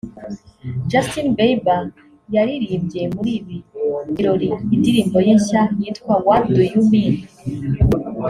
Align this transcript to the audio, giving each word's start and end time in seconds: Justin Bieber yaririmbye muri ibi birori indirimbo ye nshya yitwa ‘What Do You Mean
Justin 0.91 1.27
Bieber 1.37 1.83
yaririmbye 2.35 3.01
muri 3.13 3.31
ibi 3.39 3.57
birori 4.15 4.49
indirimbo 4.73 5.17
ye 5.25 5.33
nshya 5.39 5.63
yitwa 5.79 6.13
‘What 6.25 6.43
Do 6.55 6.63
You 6.71 6.81
Mean 6.91 7.13